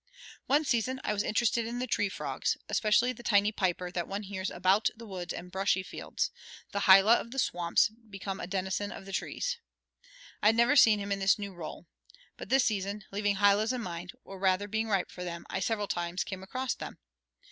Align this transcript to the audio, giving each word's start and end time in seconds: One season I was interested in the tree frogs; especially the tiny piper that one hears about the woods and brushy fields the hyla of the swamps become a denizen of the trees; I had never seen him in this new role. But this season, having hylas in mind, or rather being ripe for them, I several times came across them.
One 0.47 0.65
season 0.65 0.99
I 1.03 1.13
was 1.13 1.21
interested 1.21 1.67
in 1.67 1.77
the 1.77 1.85
tree 1.85 2.09
frogs; 2.09 2.57
especially 2.67 3.13
the 3.13 3.21
tiny 3.21 3.51
piper 3.51 3.91
that 3.91 4.07
one 4.07 4.23
hears 4.23 4.49
about 4.49 4.89
the 4.97 5.05
woods 5.05 5.31
and 5.31 5.51
brushy 5.51 5.83
fields 5.83 6.31
the 6.71 6.85
hyla 6.89 7.19
of 7.19 7.29
the 7.29 7.37
swamps 7.37 7.91
become 8.09 8.39
a 8.39 8.47
denizen 8.47 8.91
of 8.91 9.05
the 9.05 9.13
trees; 9.13 9.59
I 10.41 10.47
had 10.47 10.55
never 10.55 10.75
seen 10.75 10.97
him 10.97 11.11
in 11.11 11.19
this 11.19 11.37
new 11.37 11.53
role. 11.53 11.85
But 12.35 12.49
this 12.49 12.65
season, 12.65 13.03
having 13.13 13.35
hylas 13.35 13.71
in 13.71 13.81
mind, 13.83 14.13
or 14.23 14.39
rather 14.39 14.67
being 14.67 14.87
ripe 14.89 15.11
for 15.11 15.23
them, 15.23 15.45
I 15.51 15.59
several 15.59 15.87
times 15.87 16.23
came 16.23 16.41
across 16.41 16.73
them. 16.73 16.97